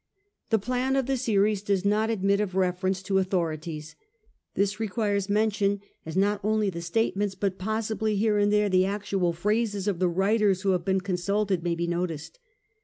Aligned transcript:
The 0.49 0.57
plan 0.57 0.95
of 0.95 1.05
the 1.05 1.15
series 1.15 1.61
does 1.61 1.85
not 1.85 2.09
admit 2.09 2.39
of 2.41 2.55
reference 2.55 3.03
to 3.03 3.19
authorities. 3.19 3.95
This 4.55 4.79
requires 4.79 5.29
mention, 5.29 5.79
as 6.07 6.17
not 6.17 6.39
only 6.43 6.71
the 6.71 6.81
statements, 6.81 7.35
but 7.35 7.59
possibly 7.59 8.15
here 8.15 8.39
and 8.39 8.51
there 8.51 8.67
the 8.67 8.87
actual 8.87 9.31
phrases, 9.31 9.87
of 9.87 9.99
the 9.99 10.09
writers 10.09 10.63
who 10.63 10.71
have 10.71 10.83
been 10.85 11.01
consulted 11.01 11.61
may 11.61 11.75
be 11.75 11.85
noticed. 11.85 12.39